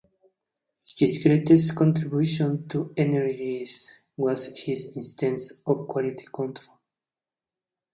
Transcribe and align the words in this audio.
His 0.97 1.21
greatest 1.21 1.75
contribution 1.75 2.67
to 2.69 2.91
engineering 2.97 3.67
was 4.17 4.47
his 4.63 4.87
insistence 4.87 5.61
on 5.67 5.85
quality 5.85 6.25
control. 6.33 6.79